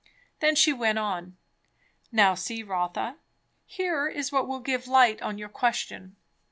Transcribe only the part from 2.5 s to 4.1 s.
Rotha; here